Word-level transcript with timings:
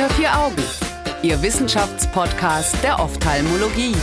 Unter 0.00 0.14
vier 0.14 0.34
Augen, 0.34 0.56
Ihr 1.20 1.42
Wissenschaftspodcast 1.42 2.82
der 2.82 2.98
Ophthalmologie. 2.98 3.94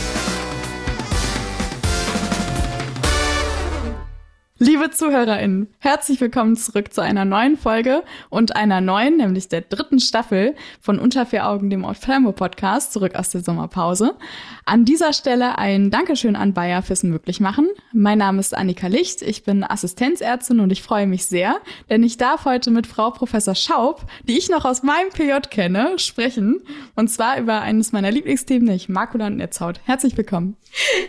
Liebe 4.60 4.90
ZuhörerInnen, 4.90 5.68
herzlich 5.78 6.20
willkommen 6.20 6.56
zurück 6.56 6.92
zu 6.92 7.00
einer 7.00 7.24
neuen 7.24 7.56
Folge 7.56 8.02
und 8.28 8.56
einer 8.56 8.80
neuen, 8.80 9.16
nämlich 9.16 9.46
der 9.48 9.60
dritten 9.60 10.00
Staffel 10.00 10.56
von 10.80 10.98
Unter 10.98 11.26
vier 11.26 11.46
Augen, 11.46 11.70
dem 11.70 11.84
Ophthalmo-Podcast, 11.84 12.92
zurück 12.92 13.14
aus 13.14 13.30
der 13.30 13.42
Sommerpause. 13.42 14.16
An 14.64 14.84
dieser 14.84 15.12
Stelle 15.12 15.58
ein 15.58 15.92
Dankeschön 15.92 16.34
an 16.34 16.54
Bayer 16.54 16.82
fürs 16.82 17.04
Möglichmachen. 17.04 17.68
Mein 17.92 18.18
Name 18.18 18.40
ist 18.40 18.52
Annika 18.52 18.88
Licht, 18.88 19.22
ich 19.22 19.44
bin 19.44 19.62
Assistenzärztin 19.62 20.58
und 20.58 20.72
ich 20.72 20.82
freue 20.82 21.06
mich 21.06 21.26
sehr, 21.26 21.60
denn 21.88 22.02
ich 22.02 22.16
darf 22.16 22.44
heute 22.44 22.72
mit 22.72 22.88
Frau 22.88 23.12
Professor 23.12 23.54
Schaub, 23.54 24.06
die 24.24 24.38
ich 24.38 24.50
noch 24.50 24.64
aus 24.64 24.82
meinem 24.82 25.10
PJ 25.10 25.34
kenne, 25.50 26.00
sprechen. 26.00 26.62
Und 26.96 27.06
zwar 27.12 27.38
über 27.38 27.60
eines 27.60 27.92
meiner 27.92 28.10
Lieblingsthemen, 28.10 28.64
nämlich 28.64 28.88
Makula 28.88 29.28
und 29.28 29.36
Netzhaut. 29.36 29.78
Herzlich 29.84 30.16
willkommen. 30.16 30.56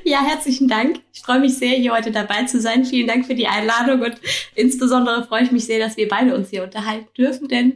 Ja, 0.04 0.22
herzlichen 0.24 0.68
Dank. 0.68 1.00
Ich 1.14 1.22
freue 1.22 1.40
mich 1.40 1.58
sehr, 1.58 1.76
hier 1.76 1.94
heute 1.94 2.12
dabei 2.12 2.44
zu 2.44 2.62
sein. 2.62 2.86
Vielen 2.86 3.08
Dank 3.08 3.26
für 3.26 3.39
Einladung 3.48 4.02
und 4.02 4.16
insbesondere 4.56 5.26
freue 5.26 5.44
ich 5.44 5.52
mich 5.52 5.66
sehr, 5.66 5.80
dass 5.80 5.98
wir 5.98 6.08
beide 6.08 6.36
uns 6.36 6.50
hier 6.50 6.64
unterhalten 6.64 7.08
dürfen, 7.18 7.48
denn 7.48 7.74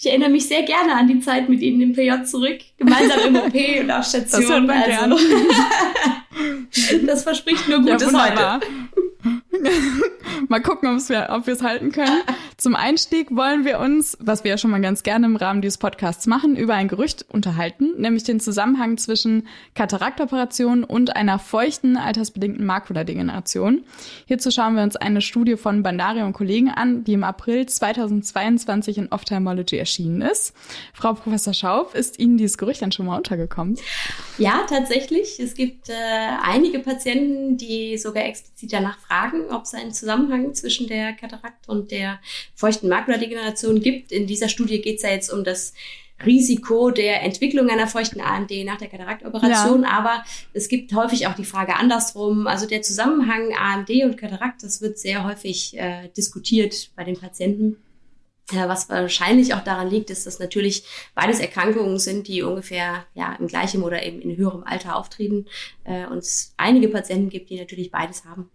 ich 0.00 0.06
erinnere 0.06 0.30
mich 0.30 0.46
sehr 0.46 0.62
gerne 0.62 0.94
an 0.94 1.08
die 1.08 1.18
Zeit 1.20 1.48
mit 1.48 1.60
Ihnen 1.60 1.80
im 1.80 1.92
PJ 1.92 2.24
zurück, 2.24 2.58
gemeinsam 2.76 3.20
im 3.26 3.36
OP 3.36 3.54
und 3.80 3.90
auf 3.90 4.04
Station. 4.04 4.40
Das 4.40 4.50
hört 4.50 4.66
man 4.66 4.82
also, 4.82 5.16
gerne. 5.16 7.06
das 7.06 7.22
verspricht 7.24 7.68
nur 7.68 7.80
Gutes 7.80 8.12
ja, 8.12 8.60
heute. 8.60 8.66
mal 10.48 10.62
gucken, 10.62 10.88
ob 10.88 11.46
wir 11.46 11.52
es 11.52 11.62
halten 11.62 11.90
können. 11.90 12.22
Zum 12.60 12.74
Einstieg 12.74 13.36
wollen 13.36 13.64
wir 13.64 13.78
uns, 13.78 14.18
was 14.18 14.42
wir 14.42 14.50
ja 14.50 14.58
schon 14.58 14.72
mal 14.72 14.80
ganz 14.80 15.04
gerne 15.04 15.26
im 15.26 15.36
Rahmen 15.36 15.62
dieses 15.62 15.78
Podcasts 15.78 16.26
machen, 16.26 16.56
über 16.56 16.74
ein 16.74 16.88
Gerücht 16.88 17.24
unterhalten, 17.28 17.92
nämlich 17.98 18.24
den 18.24 18.40
Zusammenhang 18.40 18.98
zwischen 18.98 19.46
Kataraktoperation 19.76 20.82
und 20.82 21.14
einer 21.14 21.38
feuchten, 21.38 21.96
altersbedingten 21.96 22.66
Makuladegeneration. 22.66 23.84
Hierzu 24.26 24.50
schauen 24.50 24.74
wir 24.74 24.82
uns 24.82 24.96
eine 24.96 25.20
Studie 25.20 25.56
von 25.56 25.84
Bandari 25.84 26.22
und 26.22 26.32
Kollegen 26.32 26.68
an, 26.68 27.04
die 27.04 27.12
im 27.12 27.22
April 27.22 27.66
2022 27.66 28.98
in 28.98 29.12
Ophthalmology 29.12 29.76
erschienen 29.76 30.20
ist. 30.20 30.52
Frau 30.94 31.14
Professor 31.14 31.54
Schauf, 31.54 31.94
ist 31.94 32.18
Ihnen 32.18 32.38
dieses 32.38 32.58
Gerücht 32.58 32.82
dann 32.82 32.90
schon 32.90 33.06
mal 33.06 33.18
untergekommen? 33.18 33.78
Ja, 34.36 34.66
tatsächlich. 34.68 35.38
Es 35.38 35.54
gibt 35.54 35.90
äh, 35.90 35.92
einige 36.42 36.80
Patienten, 36.80 37.56
die 37.56 37.96
sogar 37.98 38.24
explizit 38.24 38.72
danach 38.72 38.98
fragen, 38.98 39.42
ob 39.48 39.62
es 39.62 39.74
einen 39.74 39.92
Zusammenhang 39.92 40.54
zwischen 40.54 40.88
der 40.88 41.12
Katarakt 41.12 41.68
und 41.68 41.92
der 41.92 42.18
feuchten 42.58 42.88
Makuladegeneration 42.88 43.80
gibt. 43.80 44.10
In 44.10 44.26
dieser 44.26 44.48
Studie 44.48 44.80
geht 44.80 44.96
es 44.96 45.02
ja 45.02 45.10
jetzt 45.10 45.32
um 45.32 45.44
das 45.44 45.74
Risiko 46.26 46.90
der 46.90 47.22
Entwicklung 47.22 47.70
einer 47.70 47.86
feuchten 47.86 48.20
AMD 48.20 48.50
nach 48.64 48.78
der 48.78 48.88
Kataraktoperation, 48.88 49.84
ja. 49.84 49.90
aber 49.90 50.24
es 50.52 50.68
gibt 50.68 50.92
häufig 50.92 51.28
auch 51.28 51.36
die 51.36 51.44
Frage 51.44 51.76
andersrum. 51.76 52.48
Also 52.48 52.66
der 52.66 52.82
Zusammenhang 52.82 53.54
AMD 53.56 53.90
und 54.02 54.16
Katarakt, 54.16 54.64
das 54.64 54.82
wird 54.82 54.98
sehr 54.98 55.22
häufig 55.22 55.78
äh, 55.78 56.08
diskutiert 56.16 56.90
bei 56.96 57.04
den 57.04 57.16
Patienten. 57.16 57.76
Ja, 58.50 58.68
was 58.68 58.88
wahrscheinlich 58.88 59.54
auch 59.54 59.62
daran 59.62 59.90
liegt, 59.90 60.10
ist, 60.10 60.26
dass 60.26 60.40
natürlich 60.40 60.82
beides 61.14 61.38
Erkrankungen 61.38 62.00
sind, 62.00 62.26
die 62.26 62.42
ungefähr 62.42 63.04
ja, 63.14 63.36
im 63.38 63.46
gleichen 63.46 63.84
oder 63.84 64.02
eben 64.02 64.20
in 64.20 64.36
höherem 64.36 64.64
Alter 64.64 64.96
auftreten 64.96 65.46
äh, 65.84 66.06
und 66.06 66.18
es 66.18 66.54
einige 66.56 66.88
Patienten 66.88 67.28
gibt, 67.28 67.50
die 67.50 67.60
natürlich 67.60 67.92
beides 67.92 68.24
haben. 68.24 68.50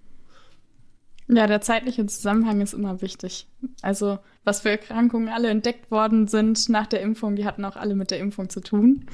Ja, 1.33 1.47
der 1.47 1.61
zeitliche 1.61 2.05
Zusammenhang 2.05 2.61
ist 2.61 2.73
immer 2.73 3.01
wichtig. 3.01 3.47
Also, 3.81 4.19
was 4.43 4.61
für 4.61 4.69
Erkrankungen 4.69 5.29
alle 5.29 5.49
entdeckt 5.49 5.89
worden 5.89 6.27
sind 6.27 6.69
nach 6.69 6.85
der 6.85 7.01
Impfung, 7.01 7.35
die 7.35 7.45
hatten 7.45 7.65
auch 7.65 7.75
alle 7.75 7.95
mit 7.95 8.11
der 8.11 8.19
Impfung 8.19 8.49
zu 8.49 8.59
tun. 8.59 9.05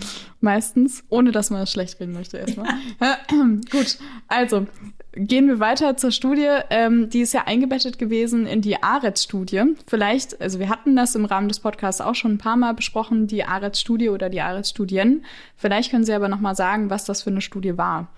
Meistens, 0.41 1.03
ohne 1.09 1.31
dass 1.31 1.49
man 1.49 1.61
es 1.61 1.71
schlecht 1.71 1.99
reden 1.99 2.13
möchte 2.13 2.37
erstmal. 2.37 2.67
Gut, 3.71 3.99
also 4.27 4.67
gehen 5.13 5.47
wir 5.47 5.59
weiter 5.59 5.95
zur 5.97 6.11
Studie. 6.11 6.49
Ähm, 6.69 7.09
die 7.09 7.21
ist 7.21 7.33
ja 7.33 7.45
eingebettet 7.45 7.97
gewesen 7.99 8.45
in 8.45 8.61
die 8.61 8.81
ARET-Studie. 8.81 9.75
Vielleicht, 9.87 10.41
also 10.41 10.59
wir 10.59 10.69
hatten 10.69 10.95
das 10.95 11.15
im 11.15 11.25
Rahmen 11.25 11.47
des 11.47 11.59
Podcasts 11.59 12.01
auch 12.01 12.15
schon 12.15 12.33
ein 12.33 12.37
paar 12.37 12.57
Mal 12.57 12.73
besprochen, 12.73 13.27
die 13.27 13.45
ARET-Studie 13.45 14.09
oder 14.09 14.29
die 14.29 14.41
ARET-Studien. 14.41 15.23
Vielleicht 15.55 15.91
können 15.91 16.05
Sie 16.05 16.13
aber 16.13 16.27
noch 16.27 16.41
mal 16.41 16.55
sagen, 16.55 16.89
was 16.89 17.05
das 17.05 17.23
für 17.23 17.29
eine 17.29 17.41
Studie 17.41 17.77
war. 17.77 18.09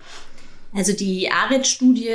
Also 0.74 0.94
die 0.94 1.30
ARID-Studie 1.30 2.08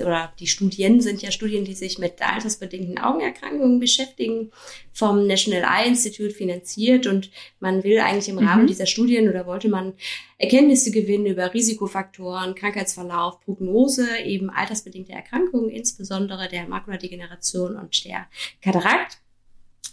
oder 0.00 0.32
die 0.40 0.48
Studien 0.48 1.00
sind 1.00 1.22
ja 1.22 1.30
Studien, 1.30 1.64
die 1.64 1.74
sich 1.74 1.98
mit 1.98 2.20
altersbedingten 2.20 2.98
Augenerkrankungen 2.98 3.78
beschäftigen, 3.78 4.50
vom 4.92 5.26
National 5.26 5.62
Eye 5.62 5.88
Institute 5.88 6.30
finanziert 6.34 7.06
und 7.06 7.30
man 7.60 7.84
will 7.84 8.00
eigentlich 8.00 8.28
im 8.28 8.38
Rahmen 8.38 8.64
mhm. 8.64 8.68
dieser 8.68 8.86
Studien 8.86 9.28
oder 9.28 9.46
wollte 9.46 9.68
man 9.68 9.94
Erkenntnisse 10.38 10.90
gewinnen 10.90 11.26
über 11.26 11.54
Risikofaktoren, 11.54 12.56
Krankheitsverlauf, 12.56 13.40
Prognose, 13.40 14.18
eben 14.24 14.50
altersbedingte 14.50 15.12
Erkrankungen, 15.12 15.70
insbesondere 15.70 16.48
der 16.48 16.66
Makuladegeneration 16.66 17.76
und 17.76 18.04
der 18.04 18.26
Katarakt. 18.60 19.18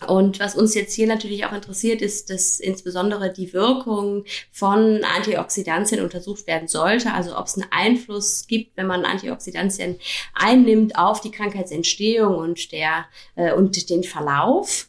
Und 0.08 0.40
was 0.40 0.56
uns 0.56 0.76
jetzt 0.76 0.94
hier 0.94 1.08
natürlich 1.08 1.46
auch 1.46 1.52
interessiert, 1.52 2.02
ist, 2.02 2.30
dass 2.30 2.60
insbesondere 2.60 3.34
die 3.34 3.52
Wirkung 3.52 4.24
von 4.52 5.04
Antioxidantien 5.04 6.02
untersucht 6.02 6.48
werden 6.48 6.70
sollte. 6.70 7.14
Also 7.14 7.38
ob 7.38 7.48
es 7.48 7.56
einen 7.56 7.68
Einfluss 7.72 8.48
gibt, 8.48 8.78
wenn 8.78 8.88
man 8.88 9.04
Antioxidantien 9.04 10.00
einnimmt 10.34 10.98
auf 10.98 11.20
die 11.20 11.32
Krankheitsentstehung 11.32 12.36
und 12.36 12.72
der 12.72 13.06
äh, 13.36 13.52
und 13.52 13.90
den 13.90 14.04
Verlauf. 14.04 14.88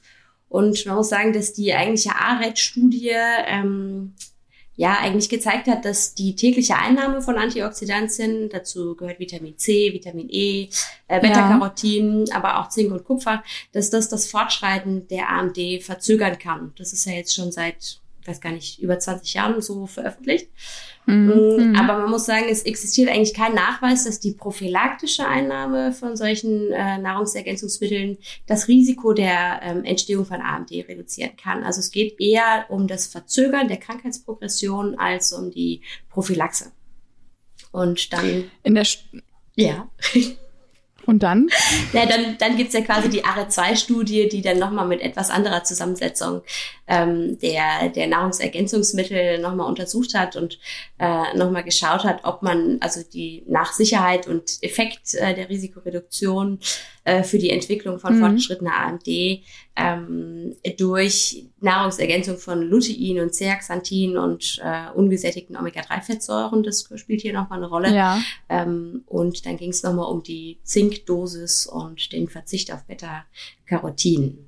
Und 0.48 0.84
man 0.86 0.96
muss 0.96 1.08
sagen, 1.08 1.32
dass 1.32 1.52
die 1.52 1.74
eigentliche 1.74 2.14
ARET-Studie 2.14 3.16
ähm, 3.46 4.14
ja 4.76 4.98
eigentlich 4.98 5.28
gezeigt 5.28 5.66
hat, 5.66 5.84
dass 5.84 6.14
die 6.14 6.34
tägliche 6.34 6.76
Einnahme 6.76 7.20
von 7.20 7.36
Antioxidantien, 7.36 8.48
dazu 8.48 8.94
gehört 8.96 9.20
Vitamin 9.20 9.58
C, 9.58 9.92
Vitamin 9.92 10.28
E, 10.30 10.68
äh, 11.08 11.20
Beta-Carotin, 11.20 12.26
ja. 12.26 12.36
aber 12.36 12.58
auch 12.58 12.68
Zink 12.68 12.92
und 12.92 13.04
Kupfer, 13.04 13.42
dass 13.72 13.90
das 13.90 14.08
das 14.08 14.30
Fortschreiten 14.30 15.06
der 15.08 15.28
AMD 15.28 15.82
verzögern 15.82 16.38
kann. 16.38 16.72
Das 16.78 16.92
ist 16.92 17.04
ja 17.04 17.12
jetzt 17.12 17.34
schon 17.34 17.52
seit, 17.52 18.00
weiß 18.30 18.40
gar 18.40 18.52
nicht, 18.52 18.80
über 18.80 18.98
20 18.98 19.34
Jahren 19.34 19.60
so 19.60 19.86
veröffentlicht. 19.86 20.48
Mhm. 21.06 21.74
Aber 21.76 21.98
man 21.98 22.10
muss 22.10 22.26
sagen, 22.26 22.46
es 22.48 22.62
existiert 22.62 23.10
eigentlich 23.10 23.34
kein 23.34 23.54
Nachweis, 23.54 24.04
dass 24.04 24.20
die 24.20 24.32
prophylaktische 24.32 25.26
Einnahme 25.26 25.92
von 25.92 26.16
solchen 26.16 26.70
äh, 26.72 26.98
Nahrungsergänzungsmitteln 26.98 28.18
das 28.46 28.68
Risiko 28.68 29.12
der 29.12 29.60
ähm, 29.62 29.84
Entstehung 29.84 30.24
von 30.24 30.40
AMD 30.40 30.70
reduzieren 30.70 31.36
kann. 31.36 31.64
Also 31.64 31.80
es 31.80 31.90
geht 31.90 32.20
eher 32.20 32.66
um 32.68 32.86
das 32.86 33.06
Verzögern 33.06 33.68
der 33.68 33.78
Krankheitsprogression 33.78 34.98
als 34.98 35.32
um 35.32 35.50
die 35.50 35.82
Prophylaxe. 36.08 36.72
Und 37.72 38.12
dann. 38.12 38.50
In 38.62 38.74
der 38.74 38.84
St 38.84 39.04
ja. 39.56 39.90
Und 41.10 41.24
dann? 41.24 41.48
Ja, 41.92 42.06
dann, 42.06 42.38
dann 42.38 42.56
gibt's 42.56 42.72
ja 42.72 42.82
quasi 42.82 43.08
die 43.08 43.24
ARE2-Studie, 43.24 44.28
die 44.28 44.42
dann 44.42 44.60
nochmal 44.60 44.86
mit 44.86 45.00
etwas 45.00 45.28
anderer 45.28 45.64
Zusammensetzung 45.64 46.42
ähm, 46.86 47.36
der, 47.40 47.88
der 47.88 48.06
Nahrungsergänzungsmittel 48.06 49.40
nochmal 49.40 49.66
untersucht 49.66 50.14
hat 50.14 50.36
und 50.36 50.60
äh, 50.98 51.36
nochmal 51.36 51.64
geschaut 51.64 52.04
hat, 52.04 52.20
ob 52.22 52.42
man 52.42 52.78
also 52.80 53.00
die 53.02 53.42
nach 53.48 53.72
Sicherheit 53.72 54.28
und 54.28 54.58
Effekt 54.62 55.14
äh, 55.14 55.34
der 55.34 55.48
Risikoreduktion 55.48 56.60
äh, 57.02 57.24
für 57.24 57.38
die 57.38 57.50
Entwicklung 57.50 57.98
von 57.98 58.16
mhm. 58.16 58.20
fortgeschrittener 58.20 58.76
AMD 58.76 59.08
ähm, 59.80 60.56
durch 60.76 61.46
Nahrungsergänzung 61.60 62.38
von 62.38 62.62
Lutein 62.62 63.20
und 63.20 63.34
Zeaxanthin 63.34 64.16
und 64.16 64.60
äh, 64.62 64.90
ungesättigten 64.94 65.56
Omega-3-Fettsäuren, 65.56 66.62
das 66.62 66.88
spielt 66.96 67.22
hier 67.22 67.32
nochmal 67.32 67.58
eine 67.58 67.68
Rolle. 67.68 67.94
Ja. 67.94 68.20
Ähm, 68.48 69.02
und 69.06 69.46
dann 69.46 69.56
ging 69.56 69.70
es 69.70 69.82
nochmal 69.82 70.10
um 70.10 70.22
die 70.22 70.58
Zinkdosis 70.62 71.66
und 71.66 72.12
den 72.12 72.28
Verzicht 72.28 72.72
auf 72.72 72.84
Beta-Carotin. 72.84 74.46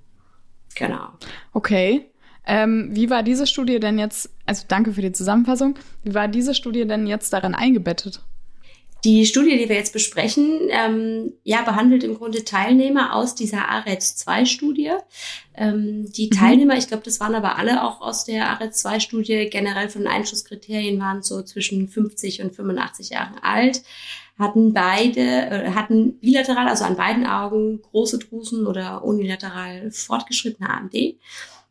Genau. 0.75 1.09
Okay. 1.53 2.09
Ähm, 2.45 2.89
wie 2.93 3.09
war 3.09 3.23
diese 3.23 3.47
Studie 3.47 3.79
denn 3.79 3.99
jetzt, 3.99 4.29
also 4.47 4.65
danke 4.67 4.93
für 4.93 5.03
die 5.03 5.13
Zusammenfassung, 5.13 5.79
wie 6.03 6.13
war 6.13 6.27
diese 6.27 6.55
Studie 6.55 6.87
denn 6.87 7.07
jetzt 7.07 7.33
daran 7.33 7.55
eingebettet? 7.55 8.21
Die 9.05 9.27
Studie, 9.27 9.59
die 9.59 9.69
wir 9.69 9.75
jetzt 9.75 9.93
besprechen, 9.93 10.69
ähm, 10.71 11.33
ja, 11.43 11.63
behandelt 11.63 12.05
im 12.05 12.17
Grunde 12.17 12.45
Teilnehmer 12.45 13.17
aus 13.17 13.35
dieser 13.35 13.69
ARET-2-Studie. 13.69 14.93
Ähm, 15.57 16.13
die 16.13 16.27
mhm. 16.27 16.31
Teilnehmer, 16.31 16.77
ich 16.77 16.87
glaube, 16.87 17.03
das 17.03 17.19
waren 17.19 17.35
aber 17.35 17.59
alle 17.59 17.83
auch 17.83 18.01
aus 18.01 18.25
der 18.25 18.49
ARET-2-Studie, 18.51 19.49
generell 19.51 19.89
von 19.89 20.07
Einschlusskriterien 20.07 21.01
waren 21.01 21.23
so 21.23 21.43
zwischen 21.43 21.89
50 21.89 22.43
und 22.43 22.55
85 22.55 23.11
Jahren 23.11 23.39
alt, 23.43 23.83
hatten 24.39 24.73
beide, 24.73 25.21
äh, 25.21 25.71
hatten 25.73 26.21
bilateral, 26.21 26.69
also 26.69 26.85
an 26.85 26.97
beiden 26.97 27.27
Augen, 27.27 27.83
große 27.83 28.21
Drusen 28.21 28.69
oder 28.69 29.05
unilateral 29.05 29.91
fortgeschrittene 29.91 30.71
AMD 30.71 30.95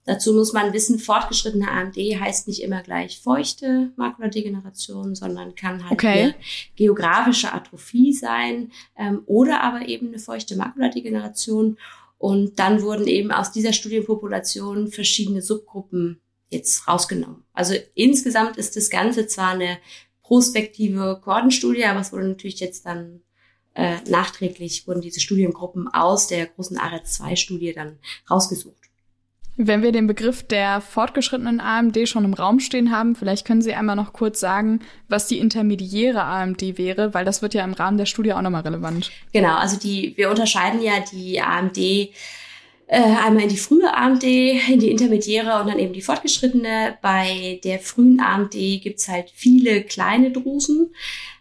Dazu 0.06 0.34
muss 0.34 0.52
man 0.52 0.74
wissen, 0.74 0.98
fortgeschrittene 0.98 1.70
AMD 1.70 1.96
heißt 1.96 2.48
nicht 2.48 2.64
immer 2.64 2.82
gleich 2.82 3.20
feuchte 3.20 3.92
Makuladegeneration, 3.98 5.14
sondern 5.14 5.54
kann 5.54 5.84
halt 5.84 5.92
okay. 5.92 6.22
eine 6.22 6.36
geografische 6.76 7.54
Atrophie 7.54 8.12
sein 8.12 8.72
ähm, 8.98 9.22
oder 9.28 9.62
aber 9.62 9.88
eben 9.88 10.08
eine 10.08 10.20
feuchte 10.20 10.56
Makuladegeneration. 10.56 11.78
Und 12.18 12.58
dann 12.60 12.82
wurden 12.82 13.08
eben 13.08 13.32
aus 13.32 13.52
dieser 13.52 13.74
Studienpopulation 13.74 14.88
verschiedene 14.88 15.42
Subgruppen 15.42 16.20
jetzt 16.50 16.88
rausgenommen. 16.88 17.44
Also 17.54 17.76
insgesamt 17.94 18.58
ist 18.58 18.76
das 18.76 18.90
Ganze 18.90 19.28
zwar 19.28 19.52
eine 19.52 19.78
prospektive 20.24 21.20
Kohortenstudie, 21.24 21.86
aber 21.86 22.00
es 22.00 22.12
wurde 22.12 22.28
natürlich 22.28 22.60
jetzt 22.60 22.86
dann 22.86 23.22
äh, 23.74 23.98
nachträglich 24.10 24.86
wurden 24.88 25.02
diese 25.02 25.22
Studiengruppen 25.22 25.88
aus 25.88 26.28
der 26.28 26.48
großen 26.48 26.78
AREZ-2-Studie 26.78 27.74
dann 27.74 28.00
rausgesucht. 28.30 28.81
Wenn 29.64 29.84
wir 29.84 29.92
den 29.92 30.08
Begriff 30.08 30.42
der 30.42 30.82
fortgeschrittenen 30.82 31.60
AMD 31.60 32.10
schon 32.10 32.26
im 32.26 32.34
Raum 32.34 32.60
stehen 32.60 32.90
haben, 32.90 33.16
vielleicht 33.16 33.46
können 33.46 33.62
Sie 33.62 33.76
einmal 33.76 33.96
noch 33.96 34.12
kurz 34.12 34.40
sagen, 34.40 34.80
was 35.08 35.28
die 35.28 35.38
intermediäre 35.38 36.24
AMD 36.24 36.80
wäre, 36.80 37.14
weil 37.14 37.26
das 37.26 37.44
wird 37.44 37.54
ja 37.54 37.64
im 37.64 37.74
Rahmen 37.74 38.00
der 38.00 38.08
Studie 38.08 38.34
auch 38.34 38.42
nochmal 38.42 38.64
relevant. 38.64 39.12
Genau, 39.34 39.56
also 39.56 39.78
die, 39.78 40.18
wir 40.18 40.32
unterscheiden 40.32 40.82
ja 40.82 40.94
die 41.12 41.40
AMD 41.40 41.78
äh, 41.78 42.10
einmal 42.88 43.44
in 43.44 43.50
die 43.50 43.58
frühe 43.58 43.94
AMD, 43.94 44.24
in 44.24 44.80
die 44.80 44.90
intermediäre 44.90 45.62
und 45.62 45.68
dann 45.68 45.78
eben 45.78 45.94
die 45.94 46.02
fortgeschrittene. 46.02 46.98
Bei 47.04 47.60
der 47.64 47.78
frühen 47.78 48.20
AMD 48.20 48.54
gibt's 48.54 49.08
halt 49.08 49.30
viele 49.32 49.84
kleine 49.84 50.32
Drusen. 50.32 50.96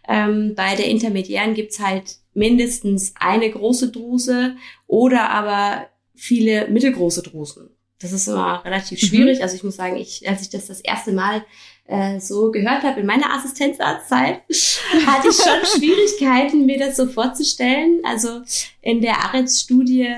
Ähm, 0.07 0.53
bei 0.55 0.75
der 0.75 0.85
intermediären 0.85 1.55
gibt's 1.55 1.79
halt 1.79 2.17
mindestens 2.35 3.15
eine 3.19 3.49
große 3.49 3.91
Druse 3.91 4.57
oder 4.85 5.31
aber 5.31 5.87
viele 6.13 6.67
mittelgroße 6.67 7.23
Drusen. 7.23 7.71
Das 8.01 8.11
ist 8.11 8.27
immer 8.27 8.63
relativ 8.65 9.01
mhm. 9.01 9.05
schwierig. 9.05 9.37
Mhm. 9.37 9.43
Also 9.43 9.55
ich 9.55 9.63
muss 9.63 9.75
sagen, 9.75 9.97
ich, 9.97 10.27
als 10.27 10.41
ich 10.41 10.49
das 10.49 10.67
das 10.67 10.81
erste 10.81 11.11
Mal 11.11 11.45
äh, 11.87 12.19
so 12.19 12.51
gehört 12.51 12.83
habe 12.83 13.01
in 13.01 13.05
meiner 13.05 13.33
Assistenzarztzeit, 13.33 14.41
hatte 15.05 15.27
ich 15.29 15.35
schon 15.35 15.79
Schwierigkeiten, 15.79 16.65
mir 16.65 16.79
das 16.79 16.95
so 16.95 17.07
vorzustellen. 17.07 17.99
Also 18.03 18.41
in 18.81 19.01
der 19.01 19.17
AREZ-Studie 19.25 20.09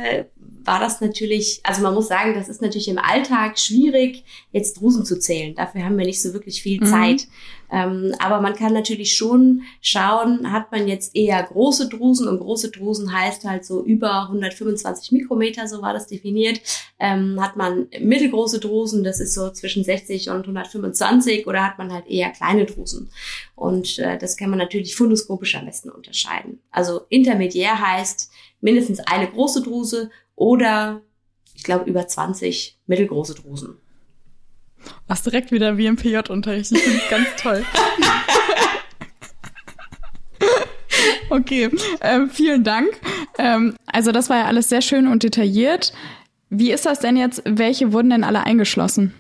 war 0.66 0.80
das 0.80 1.02
natürlich, 1.02 1.60
also 1.64 1.82
man 1.82 1.94
muss 1.94 2.08
sagen, 2.08 2.34
das 2.34 2.50
ist 2.50 2.62
natürlich 2.62 2.88
im 2.88 2.98
Alltag 2.98 3.60
schwierig, 3.60 4.24
jetzt 4.52 4.80
Drusen 4.80 5.06
zu 5.06 5.20
zählen. 5.20 5.56
Dafür 5.56 5.84
haben 5.84 5.98
wir 5.98 6.06
nicht 6.06 6.22
so 6.22 6.34
wirklich 6.34 6.62
viel 6.62 6.80
mhm. 6.82 6.86
Zeit. 6.86 7.28
Ähm, 7.74 8.14
aber 8.20 8.40
man 8.40 8.56
kann 8.56 8.72
natürlich 8.72 9.18
schon 9.18 9.64
schauen, 9.82 10.52
hat 10.52 10.72
man 10.72 10.88
jetzt 10.88 11.16
eher 11.16 11.42
große 11.42 11.90
Drusen 11.90 12.28
und 12.28 12.40
große 12.40 12.70
Drusen 12.70 13.12
heißt 13.12 13.46
halt 13.46 13.66
so 13.66 13.84
über 13.84 14.24
125 14.24 15.12
Mikrometer, 15.12 15.68
so 15.68 15.82
war 15.82 15.92
das 15.92 16.06
definiert. 16.06 16.62
Ähm, 17.00 17.42
hat 17.42 17.56
man 17.56 17.88
mittelgroße 18.00 18.60
Drusen, 18.60 19.04
das 19.04 19.20
ist 19.20 19.34
so 19.34 19.50
zwischen 19.50 19.84
60 19.84 20.30
und 20.30 20.42
125 20.42 21.48
oder 21.48 21.66
hat 21.66 21.80
man 21.80 21.92
halt 21.92 22.06
eher 22.08 22.30
kleine 22.30 22.66
Drusen. 22.66 23.10
Und 23.56 23.98
äh, 23.98 24.20
das 24.20 24.38
kann 24.38 24.52
man 24.52 24.60
natürlich 24.60 24.96
fundoskopisch 24.96 25.56
am 25.56 25.66
besten 25.66 25.90
unterscheiden. 25.90 26.60
Also 26.70 27.02
intermediär 27.10 27.80
heißt 27.80 28.30
mindestens 28.62 29.00
eine 29.00 29.28
große 29.28 29.64
Druse 29.64 30.12
oder 30.36 31.02
ich 31.56 31.64
glaube 31.64 31.90
über 31.90 32.08
20 32.08 32.80
mittelgroße 32.88 33.36
Drusen. 33.36 33.78
Was 35.08 35.24
direkt 35.24 35.52
wieder 35.52 35.78
wie 35.78 35.86
im 35.86 35.96
PJ-Unterricht. 35.96 36.72
Ich 36.72 36.82
finde 36.82 37.02
ganz 37.10 37.28
toll. 37.38 37.66
okay, 41.30 41.70
ähm, 42.02 42.30
vielen 42.30 42.64
Dank. 42.64 42.90
Ähm, 43.38 43.76
also 43.86 44.12
das 44.12 44.30
war 44.30 44.38
ja 44.38 44.46
alles 44.46 44.70
sehr 44.70 44.82
schön 44.82 45.08
und 45.08 45.24
detailliert. 45.24 45.94
Wie 46.50 46.72
ist 46.72 46.86
das 46.86 47.00
denn 47.00 47.18
jetzt? 47.18 47.42
Welche 47.46 47.94
wurden 47.94 48.10
denn 48.10 48.24
alle 48.24 48.44
eingeschlossen? 48.44 49.14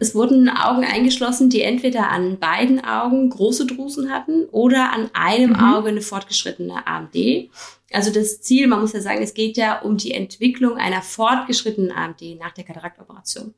Es 0.00 0.14
wurden 0.14 0.48
Augen 0.48 0.84
eingeschlossen, 0.84 1.50
die 1.50 1.62
entweder 1.62 2.10
an 2.10 2.38
beiden 2.38 2.84
Augen 2.84 3.30
große 3.30 3.66
Drusen 3.66 4.10
hatten 4.10 4.46
oder 4.46 4.92
an 4.92 5.10
einem 5.12 5.50
mhm. 5.50 5.56
Auge 5.56 5.88
eine 5.88 6.00
fortgeschrittene 6.00 6.86
AMD. 6.86 7.50
Also 7.92 8.12
das 8.12 8.40
Ziel, 8.40 8.66
man 8.66 8.80
muss 8.80 8.92
ja 8.92 9.00
sagen, 9.00 9.22
es 9.22 9.34
geht 9.34 9.56
ja 9.56 9.80
um 9.80 9.96
die 9.96 10.12
Entwicklung 10.12 10.76
einer 10.76 11.00
fortgeschrittenen 11.00 11.92
AMD 11.92 12.22
nach 12.40 12.52
der 12.52 12.64
Kataraktoperation. 12.64 13.54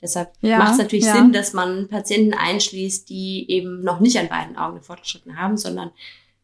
Deshalb 0.00 0.32
ja, 0.40 0.58
macht 0.58 0.72
es 0.72 0.78
natürlich 0.78 1.04
ja. 1.04 1.14
Sinn, 1.14 1.32
dass 1.32 1.52
man 1.52 1.88
Patienten 1.88 2.32
einschließt, 2.34 3.08
die 3.08 3.50
eben 3.50 3.82
noch 3.82 4.00
nicht 4.00 4.18
an 4.18 4.28
beiden 4.28 4.56
Augen 4.56 4.76
eine 4.76 4.82
fortgeschritten 4.82 5.38
haben, 5.38 5.56
sondern 5.56 5.90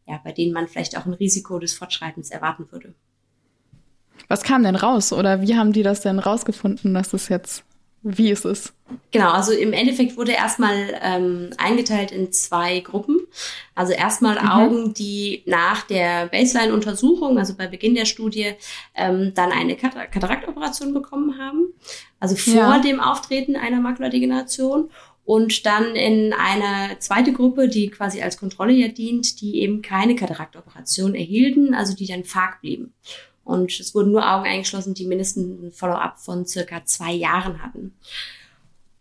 ja, 0.05 0.19
bei 0.23 0.31
denen 0.31 0.53
man 0.53 0.67
vielleicht 0.67 0.97
auch 0.97 1.05
ein 1.05 1.13
Risiko 1.13 1.57
des 1.57 1.73
Fortschreitens 1.73 2.29
erwarten 2.29 2.67
würde. 2.71 2.93
Was 4.27 4.43
kam 4.43 4.63
denn 4.63 4.75
raus 4.75 5.13
oder 5.13 5.41
wie 5.41 5.55
haben 5.55 5.73
die 5.73 5.83
das 5.83 6.01
denn 6.01 6.19
rausgefunden, 6.19 6.93
dass 6.93 7.13
es 7.13 7.29
jetzt 7.29 7.63
wie 8.09 8.31
ist 8.31 8.45
es? 8.45 8.73
Genau, 9.11 9.31
also 9.31 9.51
im 9.51 9.73
Endeffekt 9.73 10.15
wurde 10.15 10.31
erstmal 10.31 10.97
ähm, 11.01 11.49
eingeteilt 11.57 12.11
in 12.11 12.31
zwei 12.31 12.79
Gruppen. 12.79 13.19
Also 13.75 13.91
erstmal 13.91 14.41
mhm. 14.41 14.47
Augen, 14.47 14.93
die 14.93 15.43
nach 15.45 15.83
der 15.83 16.27
Baseline-Untersuchung, 16.27 17.37
also 17.37 17.55
bei 17.55 17.67
Beginn 17.67 17.95
der 17.95 18.05
Studie, 18.05 18.53
ähm, 18.95 19.33
dann 19.35 19.51
eine 19.51 19.75
Kataraktoperation 19.75 20.93
bekommen 20.93 21.37
haben. 21.37 21.73
Also 22.21 22.37
vor 22.37 22.53
ja. 22.53 22.79
dem 22.79 23.01
Auftreten 23.01 23.57
einer 23.57 23.81
Makuladegeneration. 23.81 24.89
Und 25.25 25.65
dann 25.65 25.93
in 25.97 26.31
eine 26.31 26.99
zweite 26.99 27.33
Gruppe, 27.33 27.67
die 27.67 27.89
quasi 27.89 28.21
als 28.21 28.37
Kontrolle 28.37 28.71
ja 28.71 28.87
dient, 28.87 29.41
die 29.41 29.59
eben 29.59 29.81
keine 29.81 30.15
Kataraktoperation 30.15 31.15
erhielten, 31.15 31.73
also 31.73 31.93
die 31.93 32.07
dann 32.07 32.23
FARC 32.23 32.61
blieben. 32.61 32.93
Und 33.47 33.79
es 33.79 33.95
wurden 33.95 34.11
nur 34.11 34.29
Augen 34.29 34.45
eingeschlossen, 34.45 34.93
die 34.93 35.05
mindestens 35.05 35.63
ein 35.63 35.71
Follow-up 35.71 36.19
von 36.19 36.45
circa 36.45 36.83
zwei 36.83 37.13
Jahren 37.13 37.63
hatten. 37.63 37.93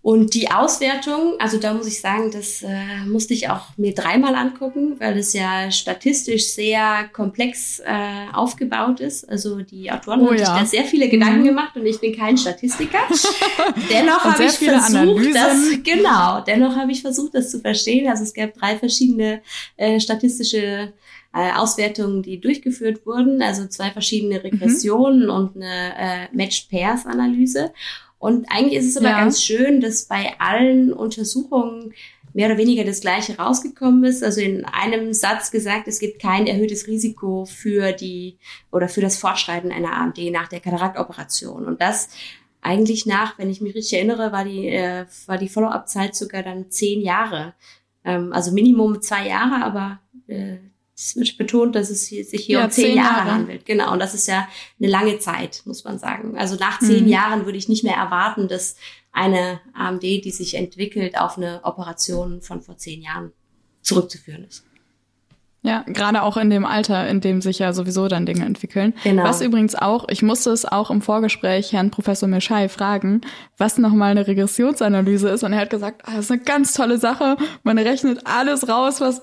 Und 0.06 0.34
die 0.34 0.52
Auswertung, 0.52 1.34
also 1.40 1.58
da 1.58 1.74
muss 1.74 1.88
ich 1.88 2.00
sagen, 2.00 2.30
das 2.30 2.62
äh, 2.62 2.68
musste 3.08 3.34
ich 3.34 3.48
auch 3.48 3.76
mir 3.76 3.92
dreimal 3.92 4.36
angucken, 4.36 4.94
weil 5.00 5.18
es 5.18 5.32
ja 5.32 5.68
statistisch 5.72 6.46
sehr 6.46 7.08
komplex 7.12 7.80
äh, 7.80 8.32
aufgebaut 8.32 9.00
ist. 9.00 9.28
Also 9.28 9.62
die 9.62 9.90
Autoren 9.90 10.20
oh, 10.20 10.26
haben 10.26 10.38
ja. 10.38 10.44
sich 10.44 10.54
da 10.60 10.64
sehr 10.64 10.84
viele 10.84 11.08
Gedanken 11.08 11.40
mhm. 11.40 11.46
gemacht 11.46 11.76
und 11.76 11.86
ich 11.86 11.98
bin 11.98 12.16
kein 12.16 12.38
Statistiker. 12.38 13.00
dennoch 13.90 14.22
habe 14.22 14.44
ich 14.44 14.52
versucht, 14.52 14.94
Analysen. 14.94 15.34
das 15.34 15.82
genau. 15.82 16.40
Dennoch 16.42 16.76
habe 16.76 16.92
ich 16.92 17.02
versucht, 17.02 17.34
das 17.34 17.50
zu 17.50 17.58
verstehen. 17.58 18.08
Also 18.08 18.22
es 18.22 18.32
gab 18.32 18.54
drei 18.54 18.76
verschiedene 18.76 19.42
äh, 19.76 19.98
statistische 19.98 20.92
äh, 21.34 21.52
Auswertungen, 21.56 22.22
die 22.22 22.40
durchgeführt 22.40 23.04
wurden, 23.06 23.42
also 23.42 23.66
zwei 23.66 23.90
verschiedene 23.90 24.44
Regressionen 24.44 25.24
mhm. 25.24 25.30
und 25.30 25.56
eine 25.56 25.96
äh, 25.98 26.28
Matched 26.32 26.70
Pairs 26.70 27.06
Analyse. 27.06 27.72
Und 28.18 28.46
eigentlich 28.50 28.78
ist 28.78 28.88
es 28.88 28.96
immer 28.96 29.10
ja. 29.10 29.20
ganz 29.20 29.42
schön, 29.42 29.80
dass 29.80 30.06
bei 30.06 30.34
allen 30.38 30.92
Untersuchungen 30.92 31.92
mehr 32.32 32.48
oder 32.48 32.58
weniger 32.58 32.84
das 32.84 33.00
Gleiche 33.00 33.38
rausgekommen 33.38 34.04
ist. 34.04 34.22
Also 34.22 34.42
in 34.42 34.64
einem 34.66 35.14
Satz 35.14 35.50
gesagt, 35.50 35.88
es 35.88 35.98
gibt 35.98 36.20
kein 36.20 36.46
erhöhtes 36.46 36.86
Risiko 36.86 37.46
für 37.46 37.92
die 37.92 38.38
oder 38.70 38.88
für 38.88 39.00
das 39.00 39.16
Fortschreiten 39.16 39.72
einer 39.72 39.94
AMD 39.94 40.18
nach 40.30 40.48
der 40.48 40.60
Kataraktoperation. 40.60 41.64
Und 41.64 41.80
das 41.80 42.10
eigentlich 42.60 43.06
nach, 43.06 43.38
wenn 43.38 43.48
ich 43.48 43.60
mich 43.60 43.74
richtig 43.74 43.94
erinnere, 43.94 44.32
war 44.32 44.44
die, 44.44 44.68
äh, 44.68 45.06
war 45.26 45.38
die 45.38 45.48
Follow-up-Zeit 45.48 46.14
sogar 46.14 46.42
dann 46.42 46.70
zehn 46.70 47.00
Jahre. 47.00 47.54
Ähm, 48.04 48.32
also 48.32 48.52
Minimum 48.52 49.00
zwei 49.00 49.28
Jahre, 49.28 49.64
aber 49.64 50.00
äh, 50.26 50.56
es 50.96 51.14
wird 51.14 51.36
betont, 51.36 51.74
dass 51.74 51.90
es 51.90 52.06
sich 52.06 52.44
hier 52.44 52.58
ja, 52.60 52.64
um 52.64 52.70
zehn, 52.70 52.86
zehn 52.86 52.96
Jahre, 52.96 53.16
Jahre, 53.18 53.32
handelt. 53.32 53.66
Genau. 53.66 53.92
Und 53.92 53.98
das 53.98 54.14
ist 54.14 54.26
ja 54.26 54.48
eine 54.78 54.88
lange 54.88 55.18
Zeit, 55.18 55.62
muss 55.66 55.84
man 55.84 55.98
sagen. 55.98 56.38
Also 56.38 56.56
nach 56.56 56.80
zehn 56.80 57.04
mhm. 57.04 57.10
Jahren 57.10 57.44
würde 57.44 57.58
ich 57.58 57.68
nicht 57.68 57.84
mehr 57.84 57.96
erwarten, 57.96 58.48
dass 58.48 58.76
eine 59.12 59.60
AMD, 59.74 60.02
die 60.02 60.30
sich 60.30 60.54
entwickelt, 60.54 61.18
auf 61.18 61.36
eine 61.36 61.60
Operation 61.64 62.40
von 62.40 62.62
vor 62.62 62.78
zehn 62.78 63.02
Jahren 63.02 63.32
zurückzuführen 63.82 64.44
ist. 64.44 64.64
Ja, 65.66 65.84
gerade 65.86 66.22
auch 66.22 66.36
in 66.36 66.48
dem 66.48 66.64
Alter, 66.64 67.08
in 67.08 67.20
dem 67.20 67.40
sich 67.40 67.58
ja 67.58 67.72
sowieso 67.72 68.06
dann 68.06 68.24
Dinge 68.24 68.44
entwickeln. 68.44 68.94
Genau. 69.02 69.24
Was 69.24 69.40
übrigens 69.40 69.74
auch, 69.74 70.06
ich 70.08 70.22
musste 70.22 70.50
es 70.50 70.64
auch 70.64 70.90
im 70.90 71.02
Vorgespräch 71.02 71.72
Herrn 71.72 71.90
Professor 71.90 72.28
Mischai 72.28 72.68
fragen, 72.68 73.22
was 73.58 73.76
nochmal 73.76 74.12
eine 74.12 74.26
Regressionsanalyse 74.26 75.28
ist. 75.28 75.42
Und 75.42 75.52
er 75.52 75.60
hat 75.60 75.70
gesagt, 75.70 76.02
ah, 76.04 76.12
das 76.14 76.26
ist 76.26 76.30
eine 76.30 76.42
ganz 76.42 76.72
tolle 76.72 76.98
Sache. 76.98 77.36
Man 77.64 77.78
rechnet 77.78 78.20
alles 78.24 78.68
raus, 78.68 79.00
was, 79.00 79.22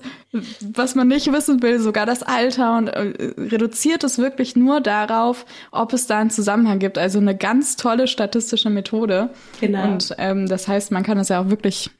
was 0.60 0.94
man 0.94 1.08
nicht 1.08 1.32
wissen 1.32 1.62
will, 1.62 1.80
sogar 1.80 2.04
das 2.04 2.22
Alter 2.22 2.76
und 2.76 2.88
äh, 2.88 3.32
reduziert 3.38 4.04
es 4.04 4.18
wirklich 4.18 4.54
nur 4.54 4.82
darauf, 4.82 5.46
ob 5.72 5.94
es 5.94 6.06
da 6.06 6.18
einen 6.18 6.30
Zusammenhang 6.30 6.78
gibt. 6.78 6.98
Also 6.98 7.20
eine 7.20 7.34
ganz 7.34 7.76
tolle 7.76 8.06
statistische 8.06 8.68
Methode. 8.68 9.30
Genau. 9.60 9.84
Und 9.84 10.14
ähm, 10.18 10.46
das 10.46 10.68
heißt, 10.68 10.90
man 10.92 11.04
kann 11.04 11.16
es 11.16 11.30
ja 11.30 11.40
auch 11.40 11.48
wirklich 11.48 11.90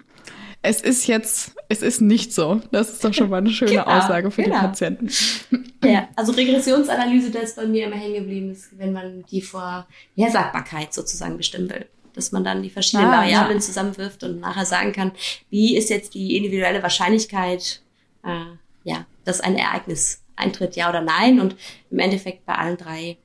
es 0.64 0.80
ist 0.80 1.06
jetzt, 1.06 1.54
es 1.68 1.82
ist 1.82 2.00
nicht 2.00 2.32
so. 2.32 2.60
Das 2.72 2.90
ist 2.90 3.04
doch 3.04 3.12
schon 3.12 3.28
mal 3.28 3.38
eine 3.38 3.50
schöne 3.50 3.72
genau, 3.72 3.84
Aussage 3.84 4.30
für 4.30 4.42
genau. 4.42 4.56
die 4.56 4.66
Patienten. 4.66 5.10
Ja, 5.84 6.08
also 6.16 6.32
Regressionsanalyse, 6.32 7.30
das 7.30 7.50
ist 7.50 7.56
bei 7.56 7.66
mir 7.66 7.86
immer 7.86 7.96
hängen 7.96 8.14
geblieben, 8.14 8.50
ist, 8.50 8.78
wenn 8.78 8.94
man 8.94 9.24
die 9.30 9.42
Vorhersagbarkeit 9.42 10.94
sozusagen 10.94 11.36
bestimmen 11.36 11.68
will. 11.68 11.84
Dass 12.14 12.32
man 12.32 12.44
dann 12.44 12.62
die 12.62 12.70
verschiedenen 12.70 13.10
ah, 13.10 13.18
Variablen 13.18 13.58
ja. 13.58 13.62
zusammenwirft 13.62 14.22
und 14.22 14.40
nachher 14.40 14.64
sagen 14.64 14.92
kann, 14.92 15.12
wie 15.50 15.76
ist 15.76 15.90
jetzt 15.90 16.14
die 16.14 16.36
individuelle 16.36 16.82
Wahrscheinlichkeit, 16.82 17.82
äh, 18.24 18.44
ja, 18.84 19.04
dass 19.24 19.42
ein 19.42 19.56
Ereignis 19.56 20.22
eintritt, 20.36 20.76
ja 20.76 20.88
oder 20.88 21.02
nein. 21.02 21.40
Und 21.40 21.56
im 21.90 21.98
Endeffekt 21.98 22.46
bei 22.46 22.54
allen 22.54 22.78
drei 22.78 23.18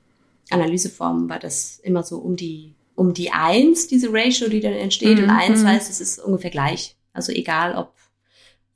Analyseformen 0.49 1.29
war 1.29 1.39
das 1.39 1.79
immer 1.81 2.03
so 2.03 2.17
um 2.17 2.35
die 2.35 2.73
um 2.95 3.13
die 3.13 3.31
eins 3.31 3.87
diese 3.87 4.09
Ratio, 4.11 4.49
die 4.49 4.59
dann 4.59 4.73
entsteht. 4.73 5.19
Mhm. 5.19 5.23
Und 5.23 5.29
eins 5.29 5.61
mhm. 5.61 5.67
heißt, 5.67 5.89
es 5.89 6.01
ist 6.01 6.19
ungefähr 6.19 6.51
gleich. 6.51 6.97
Also 7.13 7.31
egal, 7.31 7.75
ob 7.75 7.93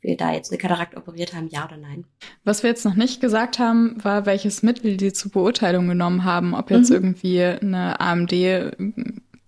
wir 0.02 0.18
da 0.18 0.34
jetzt 0.34 0.52
eine 0.52 0.58
Katarakt 0.58 0.98
operiert 0.98 1.34
haben, 1.34 1.48
ja 1.48 1.66
oder 1.66 1.78
nein. 1.78 2.06
Was 2.44 2.62
wir 2.62 2.70
jetzt 2.70 2.86
noch 2.86 2.96
nicht 2.96 3.22
gesagt 3.22 3.58
haben, 3.58 4.04
war, 4.04 4.26
welches 4.26 4.62
Mittel 4.62 4.98
die 4.98 5.14
zur 5.14 5.32
Beurteilung 5.32 5.88
genommen 5.88 6.26
haben, 6.26 6.54
ob 6.54 6.72
jetzt 6.72 6.90
mhm. 6.90 6.96
irgendwie 6.96 7.42
eine 7.42 8.00
AMD 8.00 8.32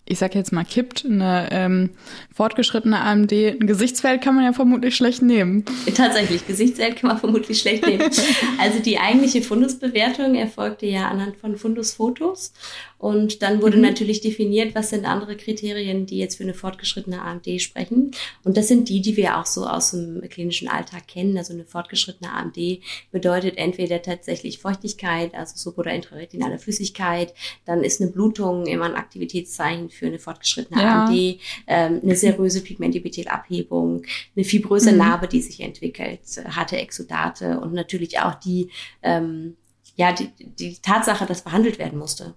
ich 0.08 0.18
sag 0.18 0.34
jetzt 0.36 0.52
mal, 0.52 0.64
kippt, 0.64 1.04
eine 1.04 1.48
ähm, 1.50 1.90
fortgeschrittene 2.32 3.00
AMD, 3.00 3.32
ein 3.32 3.66
Gesichtsfeld 3.66 4.22
kann 4.22 4.36
man 4.36 4.44
ja 4.44 4.52
vermutlich 4.52 4.94
schlecht 4.94 5.20
nehmen. 5.20 5.64
Tatsächlich, 5.94 6.46
Gesichtsfeld 6.46 6.96
kann 6.96 7.08
man 7.08 7.18
vermutlich 7.18 7.60
schlecht 7.60 7.86
nehmen. 7.86 8.10
Also 8.58 8.78
die 8.80 8.98
eigentliche 8.98 9.42
Fundusbewertung 9.42 10.34
erfolgte 10.34 10.86
ja 10.86 11.08
anhand 11.08 11.36
von 11.36 11.56
Fundusfotos. 11.56 12.52
Und 12.98 13.42
dann 13.42 13.60
wurde 13.60 13.76
mhm. 13.76 13.82
natürlich 13.82 14.20
definiert, 14.20 14.74
was 14.74 14.90
sind 14.90 15.04
andere 15.04 15.36
Kriterien, 15.36 16.06
die 16.06 16.18
jetzt 16.18 16.36
für 16.36 16.44
eine 16.44 16.54
fortgeschrittene 16.54 17.20
AMD 17.20 17.60
sprechen. 17.60 18.12
Und 18.42 18.56
das 18.56 18.68
sind 18.68 18.88
die, 18.88 19.02
die 19.02 19.16
wir 19.16 19.38
auch 19.38 19.46
so 19.46 19.66
aus 19.66 19.90
dem 19.90 20.22
klinischen 20.30 20.68
Alltag 20.68 21.06
kennen. 21.06 21.36
Also 21.36 21.52
eine 21.52 21.64
fortgeschrittene 21.64 22.32
AMD 22.32 22.80
bedeutet 23.12 23.58
entweder 23.58 24.00
tatsächlich 24.00 24.58
Feuchtigkeit, 24.58 25.34
also 25.34 25.54
sub- 25.56 25.78
oder 25.78 25.92
intraretinale 25.92 26.58
Flüssigkeit, 26.58 27.34
dann 27.66 27.84
ist 27.84 28.00
eine 28.00 28.10
Blutung 28.10 28.66
immer 28.66 28.86
ein 28.86 28.94
Aktivitätszeichen 28.94 29.90
für 29.96 30.06
eine 30.06 30.18
fortgeschrittene 30.18 30.82
ja. 30.82 31.04
AMD, 31.04 31.40
ähm, 31.66 32.00
eine 32.02 32.16
seröse 32.16 32.62
Pigmentepithelabhebung, 32.62 34.02
eine 34.36 34.44
fibröse 34.44 34.92
mhm. 34.92 34.98
Narbe, 34.98 35.28
die 35.28 35.40
sich 35.40 35.60
entwickelt, 35.60 36.20
harte 36.54 36.76
Exudate 36.76 37.58
und 37.60 37.72
natürlich 37.72 38.20
auch 38.20 38.34
die, 38.34 38.70
ähm, 39.02 39.56
ja, 39.96 40.12
die, 40.12 40.30
die 40.38 40.76
Tatsache, 40.80 41.26
dass 41.26 41.42
behandelt 41.42 41.78
werden 41.78 41.98
musste. 41.98 42.34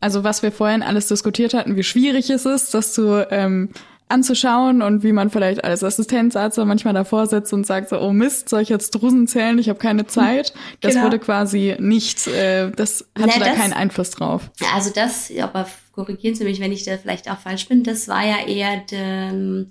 Also 0.00 0.22
was 0.22 0.42
wir 0.42 0.52
vorhin 0.52 0.82
alles 0.82 1.08
diskutiert 1.08 1.54
hatten, 1.54 1.76
wie 1.76 1.82
schwierig 1.82 2.28
es 2.28 2.44
ist, 2.44 2.74
das 2.74 2.92
zu 2.92 3.26
ähm, 3.30 3.70
anzuschauen 4.08 4.82
und 4.82 5.02
wie 5.02 5.12
man 5.12 5.30
vielleicht 5.30 5.64
als 5.64 5.82
Assistenzarzt 5.82 6.58
manchmal 6.58 6.94
davor 6.94 7.26
sitzt 7.26 7.52
und 7.52 7.66
sagt 7.66 7.88
so, 7.88 7.98
oh 8.00 8.12
Mist, 8.12 8.48
soll 8.48 8.60
ich 8.60 8.68
jetzt 8.68 8.90
Drusen 8.90 9.26
zählen? 9.26 9.58
Ich 9.58 9.68
habe 9.68 9.78
keine 9.78 10.06
Zeit. 10.06 10.52
Das 10.80 10.92
genau. 10.92 11.06
wurde 11.06 11.18
quasi 11.18 11.76
nicht, 11.78 12.26
äh, 12.26 12.70
das 12.70 13.06
hatte 13.18 13.38
nee, 13.38 13.38
da 13.38 13.46
das, 13.46 13.56
keinen 13.56 13.72
Einfluss 13.72 14.10
drauf. 14.10 14.50
Also 14.74 14.90
das, 14.94 15.32
aber 15.40 15.66
korrigieren 15.94 16.34
Sie 16.34 16.44
mich, 16.44 16.60
wenn 16.60 16.72
ich 16.72 16.84
da 16.84 16.98
vielleicht 16.98 17.30
auch 17.30 17.38
falsch 17.38 17.68
bin, 17.68 17.84
das 17.84 18.08
war 18.08 18.26
ja 18.26 18.46
eher 18.46 18.78
de, 18.80 19.66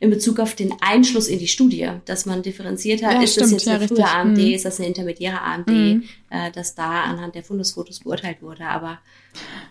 in 0.00 0.10
Bezug 0.10 0.38
auf 0.38 0.54
den 0.54 0.74
Einschluss 0.80 1.26
in 1.26 1.38
die 1.38 1.48
Studie, 1.48 1.90
dass 2.04 2.26
man 2.26 2.42
differenziert 2.42 3.02
hat, 3.02 3.14
ja, 3.14 3.22
ist 3.22 3.32
stimmt, 3.32 3.52
das 3.52 3.64
jetzt 3.64 3.66
ja, 3.66 3.74
eine 3.74 3.88
frühe 3.88 4.08
AMD, 4.08 4.38
mhm. 4.38 4.52
ist 4.52 4.64
das 4.64 4.78
eine 4.78 4.88
intermediäre 4.88 5.40
AMD, 5.40 5.68
mhm. 5.68 6.04
äh, 6.30 6.50
dass 6.52 6.74
da 6.74 7.02
anhand 7.02 7.34
der 7.34 7.42
Fundusfotos 7.42 8.00
beurteilt 8.00 8.40
wurde, 8.40 8.64
aber 8.66 8.98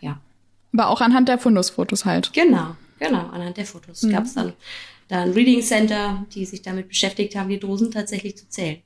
ja. 0.02 0.20
Aber 0.74 0.88
auch 0.88 1.02
anhand 1.02 1.30
der 1.30 1.38
Fundusfotos 1.38 2.06
halt. 2.06 2.34
Genau, 2.34 2.76
genau, 3.00 3.30
anhand 3.30 3.58
der 3.58 3.66
Fotos 3.66 4.04
mhm. 4.04 4.12
gab 4.12 4.26
es 4.26 4.34
dann, 4.34 4.54
dann 5.08 5.32
Reading 5.32 5.62
Center, 5.62 6.26
die 6.34 6.46
sich 6.46 6.62
damit 6.62 6.90
beschäftigt 6.90 7.36
haben, 7.36 7.50
die 7.50 7.60
Dosen 7.60 7.92
tatsächlich 7.92 8.38
zu 8.38 8.50
zählen. 8.50 8.82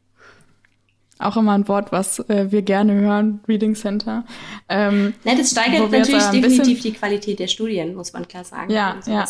Auch 1.19 1.37
immer 1.37 1.53
ein 1.53 1.67
Wort, 1.67 1.91
was 1.91 2.19
äh, 2.29 2.51
wir 2.51 2.61
gerne 2.61 2.93
hören, 2.93 3.39
Reading 3.47 3.75
Center. 3.75 4.23
Ähm, 4.69 5.13
ja, 5.23 5.35
das 5.35 5.51
steigert 5.51 5.91
natürlich 5.91 6.23
definitiv 6.25 6.81
die 6.81 6.93
Qualität 6.93 7.39
der 7.39 7.47
Studien, 7.47 7.95
muss 7.95 8.13
man 8.13 8.27
klar 8.27 8.43
sagen, 8.43 8.71
ja, 8.71 8.97
wenn 9.03 9.13
ja. 9.13 9.25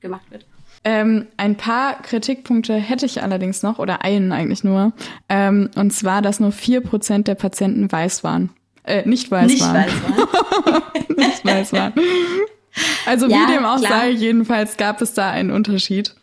gemacht 0.00 0.30
wird. 0.30 0.46
Ähm, 0.84 1.26
ein 1.36 1.56
paar 1.56 2.00
Kritikpunkte 2.02 2.74
hätte 2.74 3.06
ich 3.06 3.22
allerdings 3.22 3.62
noch, 3.62 3.78
oder 3.78 4.02
einen 4.04 4.32
eigentlich 4.32 4.64
nur. 4.64 4.92
Ähm, 5.28 5.70
und 5.74 5.92
zwar, 5.92 6.22
dass 6.22 6.40
nur 6.40 6.52
vier 6.52 6.80
Prozent 6.80 7.28
der 7.28 7.34
Patienten 7.34 7.90
weiß 7.90 8.24
waren. 8.24 8.50
Äh, 8.84 9.06
nicht 9.08 9.30
weiß 9.30 9.46
nicht 9.46 9.60
waren. 9.60 9.74
Weiß 9.74 9.92
waren. 10.64 10.82
nicht 11.16 11.44
weiß 11.44 11.72
waren. 11.72 11.92
Also 13.06 13.26
ja, 13.26 13.38
wie 13.38 13.52
dem 13.52 13.64
auch 13.64 13.78
klar. 13.78 14.00
sei, 14.00 14.10
jedenfalls 14.10 14.76
gab 14.76 15.02
es 15.02 15.14
da 15.14 15.30
einen 15.30 15.50
Unterschied. 15.50 16.14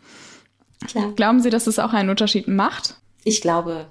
Klar. 0.88 1.12
Glauben 1.12 1.40
Sie, 1.40 1.50
dass 1.50 1.66
es 1.66 1.78
auch 1.78 1.92
einen 1.92 2.10
Unterschied 2.10 2.48
macht? 2.48 2.96
Ich 3.24 3.40
glaube, 3.40 3.86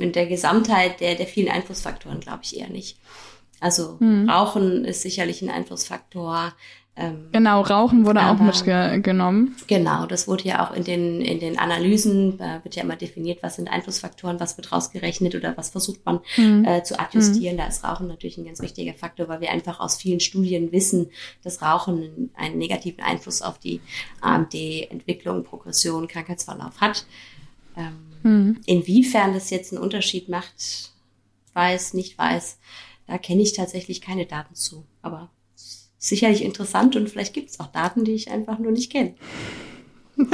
in 0.00 0.12
der 0.12 0.26
Gesamtheit 0.26 1.00
der, 1.00 1.14
der 1.14 1.26
vielen 1.26 1.50
Einflussfaktoren 1.50 2.20
glaube 2.20 2.40
ich 2.42 2.58
eher 2.58 2.70
nicht. 2.70 2.98
Also 3.60 3.98
hm. 4.00 4.28
Rauchen 4.28 4.84
ist 4.84 5.02
sicherlich 5.02 5.42
ein 5.42 5.50
Einflussfaktor. 5.50 6.52
Ähm, 6.96 7.28
genau, 7.30 7.60
Rauchen 7.60 8.04
wurde 8.04 8.20
auch 8.22 8.38
mitgenommen. 8.38 9.56
Genau, 9.68 10.06
das 10.06 10.26
wurde 10.26 10.44
ja 10.44 10.66
auch 10.66 10.74
in 10.74 10.82
den, 10.82 11.20
in 11.20 11.38
den 11.38 11.58
Analysen, 11.58 12.40
äh, 12.40 12.64
wird 12.64 12.74
ja 12.74 12.82
immer 12.82 12.96
definiert, 12.96 13.42
was 13.42 13.56
sind 13.56 13.70
Einflussfaktoren, 13.70 14.40
was 14.40 14.56
wird 14.56 14.72
rausgerechnet 14.72 15.34
oder 15.34 15.56
was 15.56 15.70
versucht 15.70 16.04
man 16.04 16.20
hm. 16.34 16.64
äh, 16.64 16.82
zu 16.82 16.98
adjustieren. 16.98 17.52
Hm. 17.52 17.58
Da 17.58 17.66
ist 17.68 17.84
Rauchen 17.84 18.08
natürlich 18.08 18.38
ein 18.38 18.44
ganz 18.44 18.60
wichtiger 18.60 18.94
Faktor, 18.94 19.28
weil 19.28 19.40
wir 19.40 19.50
einfach 19.50 19.78
aus 19.78 19.96
vielen 19.96 20.20
Studien 20.20 20.72
wissen, 20.72 21.10
dass 21.44 21.62
Rauchen 21.62 22.30
einen 22.34 22.58
negativen 22.58 23.04
Einfluss 23.04 23.40
auf 23.40 23.58
die 23.58 23.80
AMD-Entwicklung, 24.20 25.44
Progression, 25.44 26.08
Krankheitsverlauf 26.08 26.80
hat. 26.80 27.06
Ähm, 27.76 28.09
Mhm. 28.22 28.60
Inwiefern 28.66 29.34
das 29.34 29.50
jetzt 29.50 29.72
einen 29.72 29.82
Unterschied 29.82 30.28
macht, 30.28 30.92
weiß, 31.54 31.94
nicht 31.94 32.18
weiß, 32.18 32.58
da 33.06 33.18
kenne 33.18 33.42
ich 33.42 33.52
tatsächlich 33.52 34.00
keine 34.00 34.26
Daten 34.26 34.54
zu. 34.54 34.84
Aber 35.02 35.30
sicherlich 35.98 36.44
interessant 36.44 36.96
und 36.96 37.08
vielleicht 37.08 37.34
gibt 37.34 37.50
es 37.50 37.60
auch 37.60 37.68
Daten, 37.68 38.04
die 38.04 38.12
ich 38.12 38.30
einfach 38.30 38.58
nur 38.58 38.72
nicht 38.72 38.90
kenne. 38.90 39.14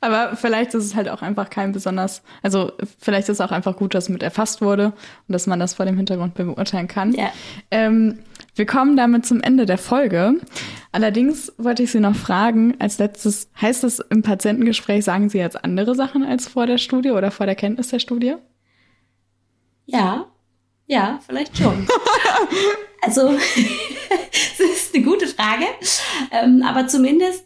Aber 0.00 0.36
vielleicht 0.36 0.74
ist 0.74 0.84
es 0.84 0.94
halt 0.94 1.08
auch 1.08 1.22
einfach 1.22 1.48
kein 1.48 1.72
besonders, 1.72 2.22
also 2.42 2.72
vielleicht 2.98 3.28
ist 3.28 3.36
es 3.36 3.40
auch 3.40 3.52
einfach 3.52 3.76
gut, 3.76 3.94
dass 3.94 4.08
mit 4.08 4.22
erfasst 4.22 4.60
wurde 4.60 4.86
und 4.86 5.32
dass 5.32 5.46
man 5.46 5.58
das 5.58 5.74
vor 5.74 5.86
dem 5.86 5.96
Hintergrund 5.96 6.34
beurteilen 6.34 6.88
kann. 6.88 7.12
Ja. 7.12 7.32
Ähm, 7.70 8.18
wir 8.54 8.66
kommen 8.66 8.96
damit 8.96 9.26
zum 9.26 9.40
Ende 9.40 9.66
der 9.66 9.78
Folge. 9.78 10.34
Allerdings 10.94 11.52
wollte 11.58 11.82
ich 11.82 11.90
Sie 11.90 11.98
noch 11.98 12.14
fragen, 12.14 12.76
als 12.78 12.98
letztes, 12.98 13.50
heißt 13.60 13.82
es 13.82 13.98
im 13.98 14.22
Patientengespräch, 14.22 15.04
sagen 15.04 15.28
Sie 15.28 15.38
jetzt 15.38 15.64
andere 15.64 15.96
Sachen 15.96 16.22
als 16.22 16.46
vor 16.46 16.66
der 16.66 16.78
Studie 16.78 17.10
oder 17.10 17.32
vor 17.32 17.46
der 17.46 17.56
Kenntnis 17.56 17.88
der 17.88 17.98
Studie? 17.98 18.36
Ja, 19.86 20.26
ja, 20.86 21.18
vielleicht 21.26 21.58
schon. 21.58 21.88
also, 23.02 23.28
das 23.32 24.60
ist 24.60 24.94
eine 24.94 25.02
gute 25.02 25.26
Frage. 25.26 25.64
Ähm, 26.30 26.62
aber 26.64 26.86
zumindest 26.86 27.44